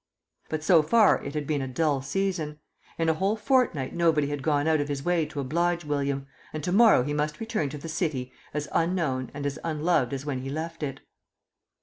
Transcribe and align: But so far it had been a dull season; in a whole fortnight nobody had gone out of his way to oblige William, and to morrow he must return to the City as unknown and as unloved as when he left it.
But 0.49 0.63
so 0.63 0.81
far 0.81 1.23
it 1.23 1.35
had 1.35 1.45
been 1.45 1.61
a 1.61 1.67
dull 1.67 2.01
season; 2.01 2.57
in 2.97 3.07
a 3.07 3.13
whole 3.13 3.35
fortnight 3.35 3.93
nobody 3.93 4.29
had 4.29 4.41
gone 4.41 4.67
out 4.67 4.79
of 4.81 4.87
his 4.87 5.03
way 5.05 5.27
to 5.27 5.39
oblige 5.39 5.85
William, 5.85 6.25
and 6.53 6.63
to 6.63 6.71
morrow 6.71 7.03
he 7.03 7.13
must 7.13 7.39
return 7.39 7.69
to 7.69 7.77
the 7.77 7.87
City 7.87 8.33
as 8.51 8.67
unknown 8.71 9.29
and 9.35 9.45
as 9.45 9.59
unloved 9.63 10.11
as 10.11 10.25
when 10.25 10.39
he 10.39 10.49
left 10.49 10.81
it. 10.81 11.01